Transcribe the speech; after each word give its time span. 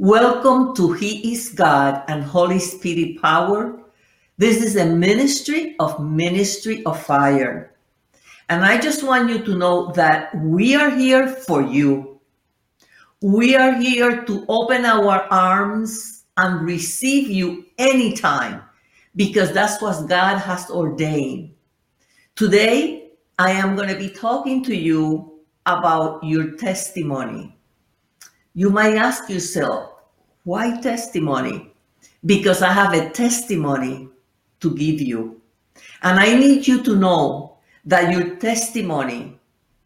Welcome 0.00 0.76
to 0.76 0.92
He 0.92 1.32
is 1.32 1.48
God 1.48 2.04
and 2.06 2.22
Holy 2.22 2.60
Spirit 2.60 3.20
Power. 3.20 3.80
This 4.36 4.62
is 4.62 4.76
a 4.76 4.86
ministry 4.86 5.74
of 5.80 5.98
Ministry 5.98 6.84
of 6.84 7.02
Fire. 7.02 7.74
And 8.48 8.64
I 8.64 8.78
just 8.78 9.02
want 9.02 9.28
you 9.28 9.40
to 9.40 9.58
know 9.58 9.90
that 9.96 10.32
we 10.38 10.76
are 10.76 10.90
here 10.90 11.26
for 11.26 11.62
you. 11.62 12.20
We 13.22 13.56
are 13.56 13.74
here 13.74 14.22
to 14.22 14.46
open 14.48 14.84
our 14.84 15.26
arms 15.32 16.26
and 16.36 16.64
receive 16.64 17.28
you 17.28 17.66
anytime 17.76 18.62
because 19.16 19.50
that's 19.50 19.82
what 19.82 20.08
God 20.08 20.38
has 20.38 20.70
ordained. 20.70 21.50
Today, 22.36 23.14
I 23.40 23.50
am 23.50 23.74
going 23.74 23.88
to 23.88 23.98
be 23.98 24.10
talking 24.10 24.62
to 24.62 24.76
you 24.76 25.40
about 25.66 26.22
your 26.22 26.52
testimony. 26.52 27.57
You 28.54 28.70
might 28.70 28.96
ask 28.96 29.28
yourself, 29.28 29.92
why 30.44 30.80
testimony? 30.80 31.72
Because 32.24 32.62
I 32.62 32.72
have 32.72 32.94
a 32.94 33.10
testimony 33.10 34.08
to 34.60 34.74
give 34.74 35.00
you. 35.00 35.40
And 36.02 36.18
I 36.18 36.34
need 36.34 36.66
you 36.66 36.82
to 36.82 36.96
know 36.96 37.58
that 37.84 38.12
your 38.12 38.36
testimony 38.36 39.38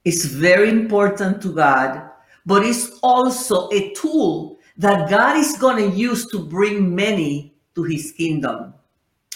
is 0.04 0.24
very 0.24 0.68
important 0.68 1.42
to 1.42 1.52
God, 1.52 2.10
but 2.46 2.64
it's 2.64 2.98
also 3.02 3.68
a 3.70 3.92
tool 3.94 4.58
that 4.76 5.10
God 5.10 5.36
is 5.36 5.56
going 5.58 5.90
to 5.90 5.96
use 5.96 6.26
to 6.28 6.38
bring 6.38 6.94
many 6.94 7.54
to 7.74 7.82
his 7.82 8.12
kingdom. 8.12 8.74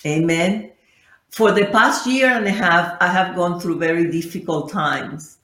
Amen. 0.04 0.72
For 1.30 1.52
the 1.52 1.66
past 1.66 2.06
year 2.06 2.28
and 2.28 2.46
a 2.46 2.50
half, 2.50 2.96
I 3.00 3.08
have 3.08 3.36
gone 3.36 3.60
through 3.60 3.78
very 3.78 4.10
difficult 4.10 4.72
times. 4.72 5.38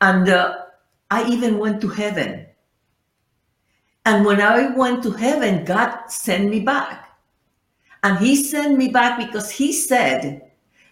And 0.00 0.28
uh, 0.28 0.66
I 1.10 1.28
even 1.28 1.58
went 1.58 1.80
to 1.80 1.88
heaven. 1.88 2.46
And 4.04 4.24
when 4.24 4.40
I 4.40 4.74
went 4.74 5.02
to 5.04 5.12
heaven, 5.12 5.64
God 5.64 6.08
sent 6.08 6.50
me 6.50 6.60
back. 6.60 7.08
And 8.02 8.18
He 8.18 8.36
sent 8.36 8.76
me 8.76 8.88
back 8.88 9.18
because 9.18 9.50
He 9.50 9.72
said 9.72 10.50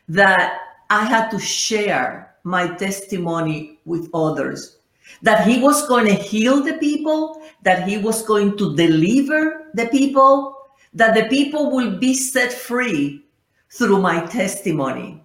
that 0.08 0.60
I 0.90 1.04
had 1.04 1.30
to 1.30 1.38
share 1.38 2.34
my 2.44 2.68
testimony 2.76 3.80
with 3.84 4.08
others. 4.14 4.78
That 5.22 5.46
He 5.46 5.60
was 5.60 5.88
going 5.88 6.06
to 6.06 6.14
heal 6.14 6.62
the 6.62 6.74
people, 6.74 7.42
that 7.62 7.88
He 7.88 7.98
was 7.98 8.22
going 8.22 8.56
to 8.58 8.76
deliver 8.76 9.70
the 9.74 9.86
people, 9.86 10.56
that 10.94 11.14
the 11.14 11.28
people 11.28 11.70
will 11.70 11.98
be 11.98 12.14
set 12.14 12.52
free 12.52 13.24
through 13.70 14.00
my 14.00 14.24
testimony. 14.26 15.22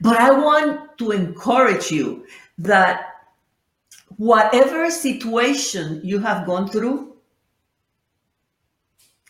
But 0.00 0.16
I 0.16 0.30
want 0.30 0.96
to 0.98 1.10
encourage 1.10 1.90
you 1.90 2.26
that 2.58 3.17
whatever 4.16 4.90
situation 4.90 6.00
you 6.02 6.18
have 6.18 6.46
gone 6.46 6.68
through 6.68 7.16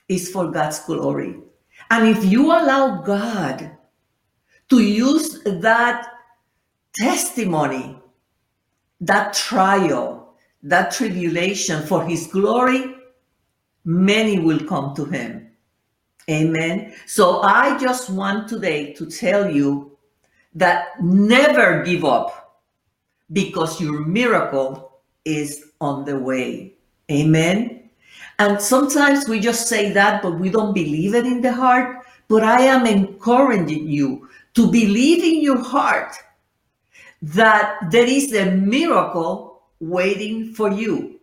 is 0.09 0.31
for 0.31 0.51
God's 0.51 0.81
glory. 0.81 1.37
And 1.91 2.09
if 2.09 2.25
you 2.25 2.47
allow 2.47 3.03
God 3.03 3.77
to 4.71 4.83
use 4.83 5.43
that 5.45 6.07
testimony, 6.97 8.01
that 9.01 9.33
trial, 9.33 10.35
that 10.63 10.91
tribulation 10.91 11.87
for 11.87 12.05
his 12.05 12.27
glory, 12.27 12.97
many 13.85 14.39
will 14.39 14.61
come 14.61 14.95
to 14.97 15.05
him. 15.05 15.51
Amen. 16.29 16.95
So 17.07 17.41
I 17.41 17.79
just 17.79 18.11
want 18.11 18.49
today 18.49 18.93
to 18.95 19.07
tell 19.07 19.51
you 19.51 19.97
that 20.55 21.01
never 21.01 21.83
give 21.85 22.05
up 22.05 22.48
because 23.33 23.81
your 23.81 24.05
miracle 24.05 25.01
is 25.25 25.73
on 25.81 26.05
the 26.05 26.19
way. 26.19 26.75
Amen. 27.11 27.91
And 28.39 28.61
sometimes 28.61 29.29
we 29.29 29.41
just 29.41 29.69
say 29.69 29.93
that, 29.93 30.23
but 30.23 30.39
we 30.39 30.49
don't 30.49 30.73
believe 30.73 31.15
it 31.15 31.27
in 31.27 31.41
the 31.41 31.53
heart. 31.53 32.07
But 32.29 32.45
I 32.45 32.63
am 32.63 32.87
encouraging 32.87 33.89
you 33.89 34.29
to 34.55 34.71
believe 34.71 35.25
in 35.25 35.43
your 35.43 35.63
heart 35.63 36.15
that 37.23 37.79
there 37.91 38.07
is 38.07 38.33
a 38.35 38.51
miracle 38.51 39.63
waiting 39.81 40.53
for 40.55 40.71
you. 40.71 41.21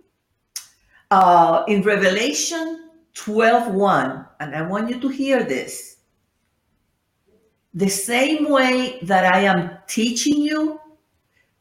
Uh, 1.12 1.64
in 1.68 1.82
Revelation 1.84 2.90
12:1, 3.14 4.28
and 4.40 4.56
I 4.56 4.64
want 4.64 4.90
you 4.90 5.00
to 5.00 5.08
hear 5.08 5.44
this. 5.44 5.98
The 7.74 7.90
same 7.90 8.50
way 8.50 9.00
that 9.04 9.26
I 9.26 9.42
am 9.42 9.78
teaching 9.88 10.42
you, 10.42 10.80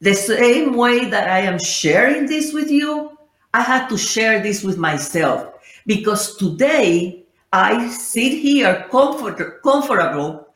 the 0.01 0.13
same 0.13 0.75
way 0.75 1.05
that 1.09 1.29
I 1.29 1.39
am 1.39 1.59
sharing 1.59 2.25
this 2.25 2.53
with 2.53 2.69
you, 2.69 3.17
I 3.53 3.61
had 3.61 3.87
to 3.87 3.97
share 3.97 4.41
this 4.41 4.63
with 4.63 4.77
myself 4.77 5.53
because 5.85 6.35
today 6.35 7.23
I 7.53 7.87
sit 7.89 8.33
here 8.33 8.85
comfort, 8.91 9.61
comfortable 9.63 10.47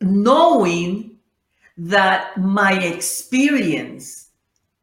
knowing 0.00 1.16
that 1.76 2.36
my 2.36 2.80
experience, 2.82 4.30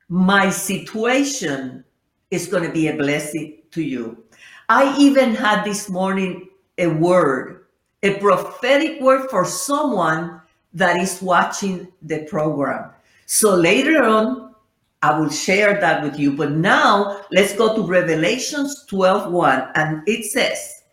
my 0.09 0.49
situation 0.49 1.83
is 2.31 2.47
going 2.47 2.63
to 2.63 2.71
be 2.71 2.87
a 2.87 2.95
blessing 2.95 3.57
to 3.71 3.81
you. 3.81 4.23
I 4.69 4.97
even 4.97 5.35
had 5.35 5.63
this 5.63 5.89
morning 5.89 6.49
a 6.77 6.87
word, 6.87 7.65
a 8.03 8.17
prophetic 8.19 9.01
word 9.01 9.29
for 9.29 9.45
someone 9.45 10.41
that 10.73 10.97
is 10.97 11.21
watching 11.21 11.91
the 12.01 12.25
program. 12.29 12.91
So 13.31 13.55
later 13.55 14.03
on, 14.03 14.53
I 15.01 15.17
will 15.17 15.29
share 15.29 15.79
that 15.79 16.03
with 16.03 16.19
you. 16.19 16.35
But 16.35 16.51
now 16.51 17.21
let's 17.31 17.55
go 17.55 17.73
to 17.73 17.81
Revelations 17.81 18.83
12 18.89 19.31
1. 19.31 19.71
And 19.75 20.03
it 20.05 20.25
says, 20.25 20.83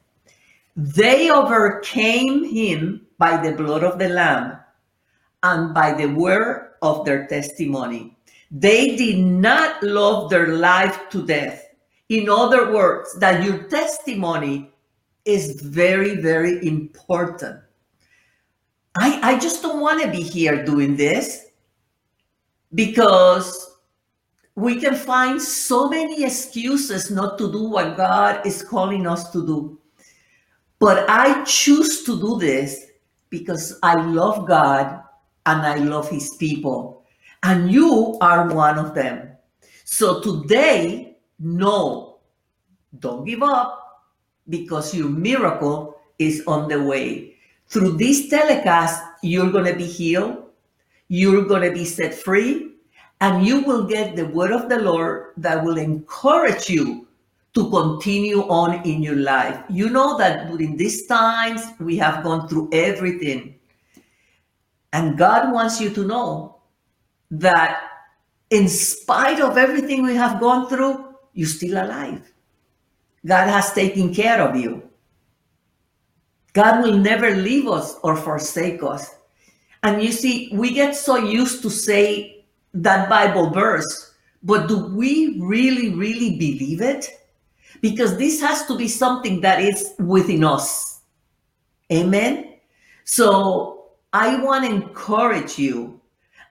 They 0.77 1.31
overcame 1.31 2.45
him 2.45 3.05
by 3.19 3.43
the 3.43 3.57
blood 3.57 3.83
of 3.83 3.99
the 3.99 4.09
Lamb 4.11 4.57
and 5.43 5.75
by 5.75 5.93
the 5.93 6.07
word 6.07 6.75
of 6.81 7.05
their 7.05 7.27
testimony. 7.27 8.17
They 8.53 8.95
did 8.95 9.19
not 9.19 9.83
love 9.83 10.31
their 10.31 10.47
life 10.47 11.11
to 11.11 11.27
death. 11.27 11.67
In 12.09 12.31
other 12.31 12.73
words, 12.73 13.19
that 13.19 13.43
your 13.45 13.65
testimony 13.65 14.71
is 15.25 15.61
very, 15.61 16.15
very 16.15 16.65
important. 16.65 17.59
I, 18.97 19.35
I 19.35 19.39
just 19.41 19.61
don't 19.61 19.81
want 19.81 20.01
to 20.03 20.09
be 20.09 20.23
here 20.23 20.65
doing 20.65 20.95
this 20.95 21.48
because 22.75 23.79
we 24.55 24.81
can 24.81 24.95
find 24.95 25.41
so 25.41 25.89
many 25.89 26.25
excuses 26.25 27.11
not 27.11 27.39
to 27.39 27.51
do 27.53 27.65
what 27.65 27.97
God 27.97 28.45
is 28.45 28.63
calling 28.63 29.07
us 29.07 29.31
to 29.31 29.47
do. 29.47 29.79
But 30.79 31.09
I 31.09 31.45
choose 31.45 32.05
to 32.05 32.19
do 32.21 32.39
this 32.39 32.87
because 33.31 33.79
I 33.83 33.95
love 33.95 34.47
God 34.47 35.03
and 35.47 35.63
I 35.63 35.77
love 35.77 36.11
His 36.11 36.35
people. 36.37 37.05
And 37.43 37.71
you 37.71 38.19
are 38.21 38.53
one 38.53 38.79
of 38.79 38.95
them. 38.95 39.31
So 39.85 40.21
today, 40.21 41.17
no, 41.39 42.19
don't 42.99 43.25
give 43.25 43.43
up 43.43 44.05
because 44.49 44.95
your 44.95 45.09
miracle 45.09 46.01
is 46.19 46.43
on 46.47 46.69
the 46.69 46.83
way. 46.83 47.37
Through 47.69 47.97
this 47.97 48.29
telecast, 48.29 49.03
you're 49.23 49.51
going 49.51 49.67
to 49.67 49.77
be 49.77 49.87
healed, 49.87 50.48
you're 51.09 51.45
going 51.45 51.63
to 51.63 51.73
be 51.73 51.85
set 51.85 52.15
free, 52.15 52.73
and 53.21 53.47
you 53.47 53.63
will 53.65 53.85
get 53.85 54.15
the 54.15 54.27
word 54.27 54.53
of 54.53 54.69
the 54.69 54.79
Lord 54.79 55.33
that 55.39 55.65
will 55.65 55.79
encourage 55.79 56.69
you 56.69 57.09
to 57.55 57.71
continue 57.71 58.43
on 58.49 58.85
in 58.87 59.03
your 59.03 59.17
life. 59.17 59.59
You 59.69 59.91
know 59.91 60.17
that 60.19 60.49
during 60.49 60.77
these 60.77 61.07
times, 61.07 61.63
we 61.81 61.97
have 61.97 62.23
gone 62.23 62.49
through 62.49 62.69
everything. 62.73 63.59
And 64.93 65.19
God 65.19 65.53
wants 65.53 65.81
you 65.81 65.91
to 65.91 66.07
know 66.07 66.61
that 67.31 67.83
in 68.51 68.69
spite 68.69 69.41
of 69.41 69.59
everything 69.59 70.03
we 70.03 70.15
have 70.15 70.41
gone 70.41 70.69
through, 70.69 71.15
you're 71.35 71.49
still 71.49 71.83
alive. 71.83 72.23
God 73.27 73.49
has 73.49 73.73
taken 73.73 74.15
care 74.15 74.41
of 74.41 74.57
you. 74.57 74.89
God 76.53 76.83
will 76.83 76.97
never 76.97 77.35
leave 77.35 77.69
us 77.69 77.97
or 78.03 78.17
forsake 78.17 78.83
us. 78.83 79.18
And 79.83 80.03
you 80.03 80.13
see, 80.13 80.51
we 80.53 80.73
get 80.73 80.97
so 80.97 81.17
used 81.17 81.63
to 81.63 81.71
say 81.71 82.45
that 82.75 83.09
Bible 83.09 83.51
verse, 83.51 84.15
but 84.43 84.69
do 84.69 84.87
we 84.95 85.39
really, 85.41 85.91
really 85.91 86.37
believe 86.37 86.81
it? 86.81 87.11
Because 87.81 88.17
this 88.17 88.41
has 88.41 88.67
to 88.67 88.77
be 88.77 88.89
something 88.89 89.41
that 89.43 89.61
is 89.63 89.95
within 89.99 90.45
us. 90.45 91.01
Amen. 91.93 92.55
So 93.05 93.87
I 94.13 94.43
want 94.43 94.65
to 94.65 94.71
encourage 94.71 95.59
you 95.59 96.01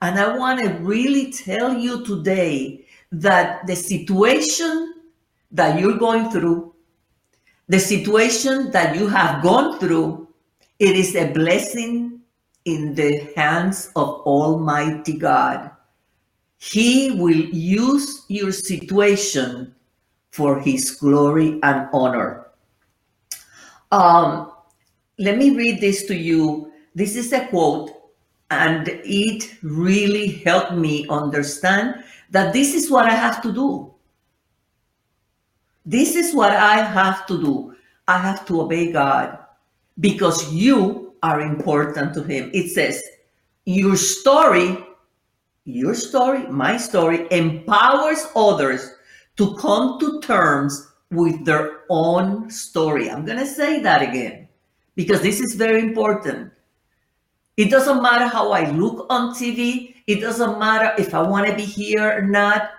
and 0.02 0.20
I 0.20 0.38
want 0.38 0.60
to 0.60 0.70
really 0.80 1.32
tell 1.32 1.74
you 1.74 2.06
today 2.06 2.86
that 3.12 3.66
the 3.68 3.76
situation 3.76 4.96
that 5.52 5.80
you're 5.80 5.98
going 5.98 6.30
through, 6.30 6.74
the 7.68 7.80
situation 7.80 8.72
that 8.72 8.96
you 8.96 9.08
have 9.08 9.42
gone 9.44 9.80
through, 9.80 10.28
it 10.80 10.96
is 10.96 11.16
a 11.16 11.32
blessing 11.34 12.22
in 12.68 12.94
the 12.94 13.32
hands 13.36 13.90
of 13.96 14.22
Almighty 14.28 15.18
God. 15.18 15.72
He 16.58 17.12
will 17.12 17.32
use 17.32 18.26
your 18.28 18.52
situation 18.52 19.74
for 20.32 20.60
his 20.60 20.92
glory 20.92 21.60
and 21.64 21.88
honor. 21.94 22.48
Um, 23.92 24.52
let 25.18 25.38
me 25.38 25.56
read 25.56 25.80
this 25.80 26.06
to 26.08 26.16
you. 26.16 26.72
This 26.94 27.16
is 27.16 27.32
a 27.32 27.48
quote, 27.48 27.92
and 28.52 28.90
it 28.90 29.56
really 29.64 30.44
helped 30.44 30.74
me 30.74 31.08
understand 31.10 32.04
that 32.32 32.52
this 32.52 32.76
is 32.76 32.92
what 32.92 33.06
I 33.06 33.14
have 33.14 33.42
to 33.44 33.54
do. 33.54 33.94
This 35.86 36.16
is 36.16 36.36
what 36.36 36.52
I 36.52 36.84
have 36.84 37.26
to 37.28 37.40
do. 37.40 37.76
I 38.10 38.18
have 38.18 38.46
to 38.48 38.62
obey 38.62 38.92
God 38.92 39.40
because 40.00 40.52
you 40.52 41.07
are 41.24 41.42
important 41.42 42.14
to 42.16 42.24
Him. 42.24 42.52
It 42.54 42.70
says, 42.70 43.04
Your 43.66 43.96
story, 43.96 44.78
your 45.66 45.94
story, 45.94 46.48
my 46.48 46.78
story 46.78 47.28
empowers 47.32 48.26
others 48.36 48.90
to 49.38 49.56
come 49.56 50.00
to 50.00 50.22
terms 50.22 50.92
with 51.12 51.46
their 51.46 51.82
own 51.90 52.50
story. 52.50 53.10
I'm 53.10 53.26
going 53.26 53.40
to 53.40 53.46
say 53.46 53.82
that 53.82 54.02
again 54.02 54.48
because 54.96 55.22
this 55.22 55.40
is 55.40 55.56
very 55.56 55.80
important. 55.80 56.52
It 57.56 57.70
doesn't 57.70 58.02
matter 58.02 58.28
how 58.28 58.52
I 58.52 58.70
look 58.72 59.08
on 59.10 59.34
TV, 59.34 59.96
it 60.06 60.22
doesn't 60.22 60.60
matter 60.60 60.94
if 61.02 61.14
I 61.14 61.22
want 61.22 61.48
to 61.48 61.56
be 61.56 61.66
here 61.66 62.18
or 62.18 62.22
not. 62.22 62.72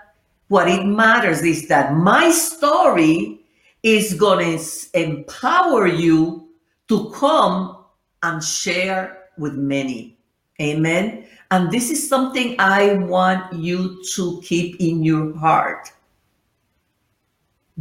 What 0.49 0.69
it 0.69 0.85
matters 0.87 1.43
is 1.43 1.69
that 1.69 1.95
my 1.95 2.31
story 2.31 3.41
is 3.83 4.15
going 4.15 4.59
to 4.59 4.65
empower 4.95 5.87
you 5.87 6.49
to 6.89 7.11
come 7.11 7.78
and 8.23 8.43
share 8.43 9.25
with 9.39 9.55
many. 9.55 10.19
Amen. 10.61 11.27
And 11.51 11.71
this 11.71 11.91
is 11.91 12.09
something 12.09 12.57
I 12.59 12.95
want 12.95 13.53
you 13.53 14.03
to 14.15 14.41
keep 14.45 14.81
in 14.81 15.03
your 15.03 15.37
heart. 15.37 15.91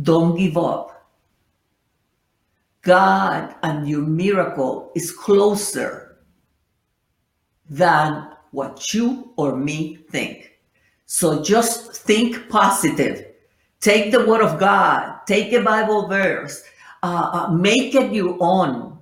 Don't 0.02 0.38
give 0.38 0.58
up. 0.58 0.94
God 2.82 3.56
and 3.64 3.90
your 3.90 4.04
miracle 4.04 4.92
is 4.96 5.12
closer 5.12 6.20
than 7.70 8.30
what 8.52 8.94
you 8.94 9.34
or 9.36 9.58
me 9.58 9.98
think. 10.10 10.60
So 11.06 11.44
just 11.44 11.94
think 11.94 12.48
positive. 12.50 13.26
Take 13.80 14.12
the 14.12 14.26
word 14.26 14.42
of 14.42 14.60
God, 14.60 15.20
take 15.28 15.52
a 15.54 15.62
Bible 15.62 16.08
verse, 16.08 16.64
uh, 17.04 17.30
uh, 17.34 17.54
make 17.54 17.94
it 17.96 18.14
your 18.14 18.38
own. 18.40 18.97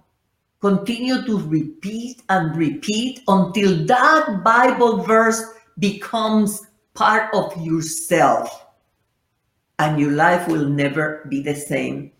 Continue 0.65 1.21
to 1.27 1.37
repeat 1.45 2.23
and 2.27 2.57
repeat 2.57 3.21
until 3.27 3.85
that 3.85 4.41
Bible 4.43 5.03
verse 5.03 5.39
becomes 5.77 6.65
part 6.95 7.31
of 7.35 7.55
yourself 7.61 8.65
and 9.77 9.99
your 9.99 10.13
life 10.13 10.47
will 10.47 10.67
never 10.67 11.23
be 11.29 11.43
the 11.43 11.53
same. 11.53 12.11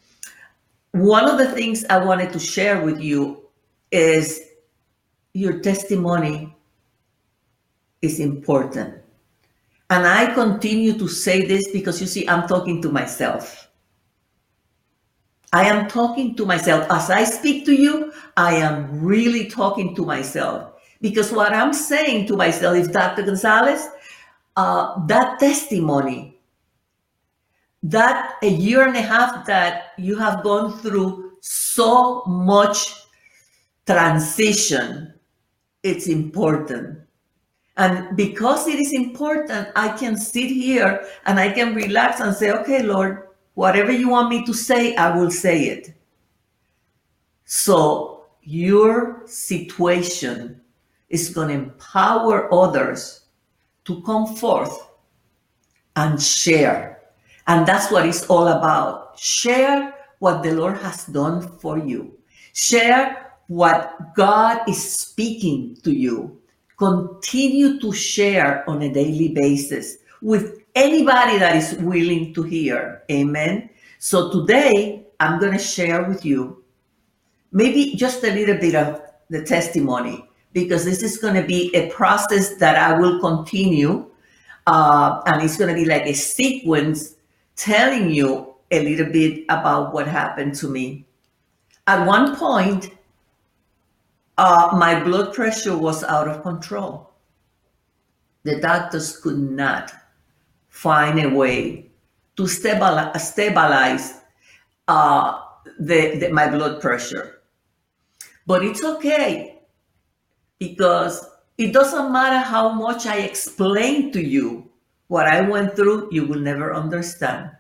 One 0.92 1.26
of 1.26 1.40
the 1.40 1.52
things 1.54 1.86
I 1.86 1.98
wanted 1.98 2.32
to 2.34 2.40
share 2.40 2.86
with 2.86 3.02
you 3.02 3.50
is 3.92 4.40
your 5.34 5.58
testimony 5.62 6.56
is 8.04 8.20
important. 8.20 8.94
And 9.90 10.06
I 10.06 10.32
continue 10.36 11.00
to 11.00 11.08
say 11.08 11.48
this 11.48 11.72
because 11.72 12.00
you 12.00 12.06
see, 12.06 12.30
I'm 12.30 12.48
talking 12.48 12.80
to 12.84 12.92
myself. 12.92 13.65
I 15.56 15.64
am 15.70 15.88
talking 15.88 16.36
to 16.36 16.46
myself. 16.46 16.86
As 16.92 17.10
I 17.10 17.24
speak 17.24 17.64
to 17.66 17.74
you, 17.74 18.12
I 18.36 18.56
am 18.56 19.02
really 19.02 19.50
talking 19.50 19.96
to 19.96 20.06
myself. 20.06 20.74
Because 21.00 21.32
what 21.32 21.54
I'm 21.54 21.72
saying 21.72 22.28
to 22.28 22.36
myself 22.36 22.76
is, 22.76 22.90
Dr. 22.90 23.24
Gonzalez, 23.24 23.88
uh, 24.58 25.06
that 25.06 25.40
testimony 25.40 26.42
that 27.84 28.34
a 28.44 28.50
year 28.50 28.86
and 28.86 28.98
a 28.98 29.02
half 29.02 29.46
that 29.46 29.94
you 29.98 30.18
have 30.18 30.44
gone 30.44 30.78
through 30.80 31.38
so 31.40 32.26
much 32.26 32.94
transition, 33.88 35.14
it's 35.84 36.08
important. 36.08 37.00
And 37.78 38.18
because 38.18 38.68
it 38.68 38.78
is 38.78 38.92
important, 38.92 39.70
I 39.74 39.96
can 39.96 40.18
sit 40.18 40.52
here 40.52 41.08
and 41.26 41.40
I 41.40 41.54
can 41.54 41.76
relax 41.76 42.20
and 42.20 42.36
say, 42.36 42.52
okay, 42.52 42.84
Lord, 42.84 43.26
whatever 43.56 43.92
you 43.92 44.10
want 44.10 44.30
me 44.30 44.46
to 44.46 44.54
say, 44.54 44.96
I 44.96 45.16
will 45.18 45.32
say 45.32 45.66
it. 45.66 45.94
So 47.46 48.26
your 48.44 49.24
situation 49.26 50.62
is 51.10 51.30
going 51.30 51.50
to 51.50 51.54
empower 51.56 52.54
others 52.54 53.26
to 53.86 54.02
come 54.04 54.36
forth 54.36 54.90
and 55.96 56.22
share 56.22 56.96
and 57.48 57.66
that's 57.66 57.92
what 57.92 58.06
it's 58.06 58.26
all 58.26 58.48
about. 58.48 59.20
Share 59.20 59.94
what 60.20 60.42
the 60.42 60.52
Lord 60.54 60.78
has 60.78 61.06
done 61.06 61.42
for 61.60 61.78
you. 61.78 62.18
Share 62.54 63.34
what 63.48 64.16
God 64.16 64.68
is 64.68 64.82
speaking 64.82 65.78
to 65.84 65.92
you. 65.92 66.42
Continue 66.78 67.80
to 67.80 67.94
share 67.94 68.68
on 68.70 68.82
a 68.82 68.92
daily 68.92 69.30
basis 69.30 69.98
with 70.22 70.65
anybody 70.76 71.40
that 71.40 71.56
is 71.56 71.74
willing 71.80 72.34
to 72.34 72.44
hear. 72.44 73.04
Amen. 73.10 73.70
So 74.00 74.32
today, 74.32 75.08
I'm 75.20 75.40
going 75.40 75.54
to 75.54 75.64
share 75.64 76.04
with 76.04 76.26
you 76.26 76.64
maybe 77.52 77.96
just 77.96 78.24
a 78.24 78.32
little 78.32 78.58
bit 78.58 78.76
of 78.76 79.02
the 79.30 79.44
testimony 79.44 80.28
because 80.54 80.86
this 80.86 81.02
is 81.02 81.18
going 81.18 81.36
to 81.36 81.44
be 81.44 81.74
a 81.74 81.90
process 81.90 82.56
that 82.58 82.78
I 82.78 83.00
will 83.00 83.20
continue. 83.20 84.06
Uh, 84.68 85.22
and 85.28 85.42
it's 85.42 85.58
going 85.58 85.74
to 85.74 85.82
be 85.82 85.86
like 85.86 86.06
a 86.06 86.14
sequence 86.14 87.16
telling 87.56 88.12
you 88.12 88.56
a 88.72 88.84
little 88.84 89.12
bit 89.12 89.46
about 89.50 89.94
what 89.94 90.08
happened 90.08 90.56
to 90.56 90.68
me. 90.68 91.06
At 91.88 92.06
one 92.06 92.36
point, 92.36 92.90
uh, 94.38 94.76
my 94.78 95.02
blood 95.04 95.34
pressure 95.34 95.78
was 95.78 96.04
out 96.04 96.28
of 96.28 96.42
control. 96.42 97.12
The 98.44 98.60
doctors 98.60 99.18
could 99.18 99.38
not 99.38 99.94
find 100.76 101.18
a 101.24 101.30
way 101.30 101.90
to 102.36 102.46
stabilize, 102.48 104.20
uh, 104.90 105.40
the, 105.80 106.20
the, 106.20 106.30
my 106.34 106.52
blood 106.52 106.82
pressure. 106.82 107.42
But 108.46 108.62
it's 108.62 108.84
okay 108.84 109.62
because 110.60 111.26
it 111.58 111.72
doesn't 111.72 112.12
matter 112.12 112.40
how 112.40 112.74
much 112.74 113.06
I 113.06 113.20
explain 113.20 114.12
to 114.12 114.22
you 114.22 114.70
what 115.08 115.28
I 115.28 115.48
went 115.48 115.78
through, 115.78 116.10
you 116.12 116.28
will 116.28 116.42
never 116.42 116.76
understand. 116.76 117.52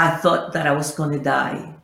I 0.00 0.10
thought 0.10 0.52
that 0.52 0.66
I 0.66 0.72
was 0.72 0.96
going 0.96 1.12
to 1.12 1.22
die. 1.22 1.76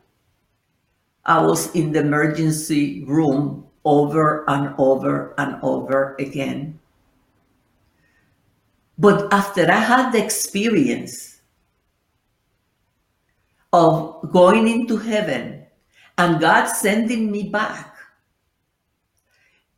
I 1.25 1.41
was 1.41 1.73
in 1.77 1.93
the 1.93 2.01
emergency 2.01 3.05
room 3.05 3.69
over 3.85 4.45
and 4.51 4.75
over 4.77 5.35
and 5.39 5.63
over 5.63 6.17
again. 6.19 6.81
But 8.99 9.33
after 9.33 9.71
I 9.71 9.79
had 9.79 10.13
the 10.13 10.25
experience 10.25 11.41
of 13.73 14.31
going 14.33 14.69
into 14.69 14.97
heaven 14.97 15.67
and 16.17 16.41
God 16.41 16.67
sending 16.67 17.31
me 17.31 17.51
back, 17.51 17.95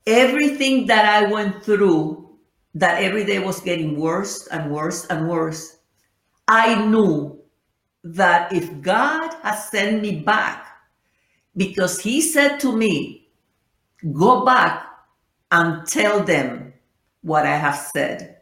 everything 0.06 0.86
that 0.86 1.04
I 1.04 1.30
went 1.30 1.64
through 1.64 2.38
that 2.74 3.02
every 3.02 3.24
day 3.24 3.40
was 3.40 3.60
getting 3.60 3.98
worse 3.98 4.46
and 4.48 4.70
worse 4.70 5.06
and 5.06 5.28
worse, 5.28 5.78
I 6.46 6.86
knew 6.86 7.40
that 8.04 8.52
if 8.52 8.80
God 8.80 9.34
has 9.42 9.68
sent 9.68 10.00
me 10.00 10.20
back, 10.20 10.64
because 11.56 12.00
He 12.00 12.20
said 12.20 12.58
to 12.60 12.76
me, 12.76 13.28
Go 14.12 14.44
back 14.44 14.86
and 15.50 15.84
tell 15.86 16.22
them 16.22 16.72
what 17.22 17.44
I 17.46 17.56
have 17.56 17.74
said. 17.76 18.37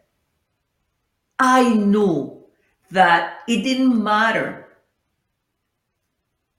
I 1.39 1.75
knew 1.75 2.45
that 2.91 3.41
it 3.49 3.63
didn't 3.63 4.03
matter 4.03 4.69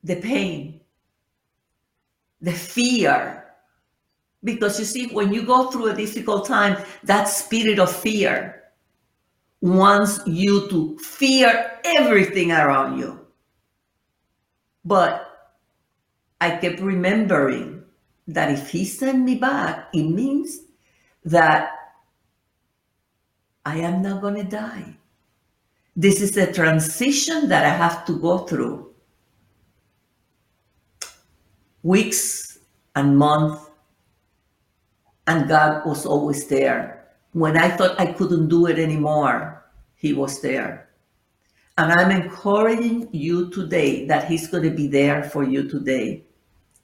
the 0.04 0.18
pain, 0.18 0.82
the 2.42 2.52
fear, 2.52 3.46
because 4.44 4.80
you 4.80 4.86
see, 4.86 5.08
when 5.08 5.34
you 5.34 5.44
go 5.44 5.72
through 5.72 5.88
a 5.88 5.96
difficult 5.96 6.46
time, 6.46 6.84
that 7.04 7.26
spirit 7.26 7.80
of 7.80 7.94
fear 7.94 8.64
wants 9.62 10.20
you 10.26 10.70
to 10.70 10.98
fear 11.00 11.80
everything 11.84 12.52
around 12.52 13.00
you. 13.00 13.28
But 14.86 15.26
I 16.40 16.58
kept 16.58 16.80
remembering 16.80 17.84
that 18.28 18.52
if 18.52 18.70
he 18.70 18.86
sent 18.86 19.20
me 19.24 19.36
back, 19.36 19.90
it 19.94 20.04
means 20.04 20.60
that 21.26 21.72
I 23.68 23.80
am 23.80 24.02
not 24.02 24.22
going 24.22 24.36
to 24.36 24.46
die. 24.46 24.96
This 25.94 26.22
is 26.22 26.38
a 26.38 26.54
transition 26.54 27.50
that 27.50 27.66
I 27.66 27.76
have 27.76 28.06
to 28.06 28.18
go 28.18 28.48
through. 28.48 28.94
Weeks 31.84 32.60
and 32.96 33.18
months 33.18 33.66
and 35.28 35.50
God 35.50 35.86
was 35.86 36.06
always 36.06 36.48
there. 36.48 37.10
When 37.34 37.58
I 37.58 37.68
thought 37.68 38.00
I 38.00 38.14
couldn't 38.14 38.48
do 38.48 38.68
it 38.68 38.80
anymore, 38.80 39.66
He 39.96 40.14
was 40.14 40.40
there. 40.42 40.88
And 41.78 41.92
I'm 41.92 42.12
encouraging 42.12 43.10
you 43.12 43.50
today 43.50 44.08
that 44.08 44.30
He's 44.30 44.48
going 44.48 44.64
to 44.64 44.72
be 44.72 44.88
there 44.88 45.26
for 45.26 45.44
you 45.44 45.68
today, 45.68 46.24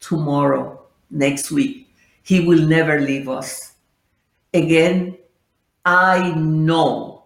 tomorrow, 0.01 0.83
next 1.09 1.49
week. 1.49 1.87
He 2.23 2.41
will 2.41 2.67
never 2.67 2.99
leave 2.99 3.29
us. 3.29 3.75
Again, 4.53 5.17
I 5.85 6.31
know 6.35 7.25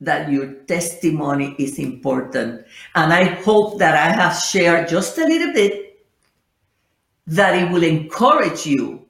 that 0.00 0.30
your 0.30 0.54
testimony 0.64 1.56
is 1.58 1.78
important. 1.78 2.64
And 2.94 3.12
I 3.12 3.24
hope 3.24 3.78
that 3.78 3.94
I 3.94 4.12
have 4.12 4.36
shared 4.36 4.88
just 4.88 5.18
a 5.18 5.24
little 5.24 5.52
bit 5.52 6.06
that 7.26 7.54
it 7.54 7.70
will 7.70 7.82
encourage 7.84 8.64
you 8.64 9.06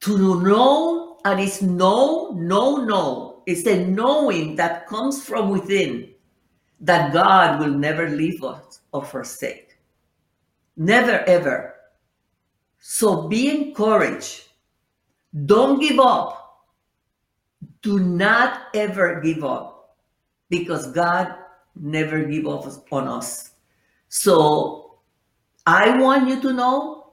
to 0.00 0.40
know, 0.42 1.18
and 1.24 1.40
it's 1.40 1.62
no, 1.62 2.30
no, 2.30 2.76
no. 2.84 3.42
It's 3.46 3.66
a 3.66 3.86
knowing 3.86 4.54
that 4.56 4.86
comes 4.86 5.24
from 5.24 5.48
within 5.48 6.10
that 6.80 7.12
God 7.12 7.58
will 7.58 7.72
never 7.72 8.08
leave 8.08 8.44
us 8.44 8.80
or 8.92 9.04
forsake. 9.04 9.78
Never, 10.76 11.24
ever. 11.26 11.74
So 12.78 13.26
be 13.26 13.50
encouraged. 13.50 14.44
Don't 15.46 15.80
give 15.80 15.98
up. 15.98 16.37
Do 17.82 17.98
not 17.98 18.68
ever 18.74 19.20
give 19.20 19.44
up 19.44 19.96
because 20.50 20.92
God 20.92 21.34
never 21.76 22.24
give 22.24 22.46
up 22.46 22.64
on 22.92 23.08
us. 23.08 23.52
So 24.08 24.98
I 25.66 25.98
want 25.98 26.28
you 26.28 26.40
to 26.42 26.52
know 26.52 27.12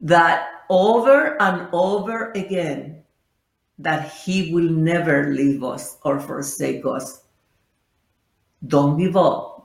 that 0.00 0.48
over 0.68 1.40
and 1.40 1.68
over 1.72 2.32
again 2.32 3.02
that 3.78 4.10
he 4.12 4.52
will 4.52 4.70
never 4.70 5.32
leave 5.32 5.62
us 5.62 5.98
or 6.02 6.18
forsake 6.18 6.84
us. 6.86 7.24
Don't 8.66 8.98
give 8.98 9.16
up. 9.16 9.55